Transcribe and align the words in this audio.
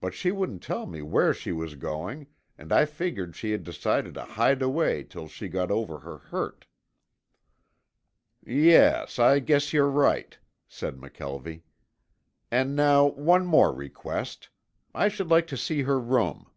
But 0.00 0.14
she 0.14 0.32
wouldn't 0.32 0.64
tell 0.64 0.84
me 0.84 1.00
where 1.00 1.32
she 1.32 1.52
was 1.52 1.76
going, 1.76 2.26
and 2.58 2.72
I 2.72 2.84
figured 2.86 3.36
she 3.36 3.52
had 3.52 3.62
decided 3.62 4.14
to 4.14 4.24
hide 4.24 4.60
away 4.62 5.04
till 5.04 5.28
she 5.28 5.46
got 5.46 5.70
over 5.70 6.00
her 6.00 6.18
hurt." 6.18 6.66
"Yes, 8.44 9.20
I 9.20 9.38
guess 9.38 9.72
you're 9.72 9.86
right," 9.88 10.36
said 10.66 10.96
McKelvie. 10.96 11.62
"And 12.50 12.74
now 12.74 13.06
one 13.06 13.46
more 13.46 13.72
request. 13.72 14.48
I 14.92 15.06
should 15.06 15.30
like 15.30 15.46
to 15.46 15.56
see 15.56 15.82
her 15.82 16.00
room." 16.00 16.50